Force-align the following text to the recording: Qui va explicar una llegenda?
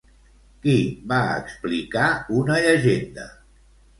Qui 0.61 0.71
va 1.11 1.19
explicar 1.41 2.07
una 2.39 2.57
llegenda? 2.65 3.29